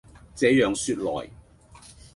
[0.35, 1.29] 這樣說來，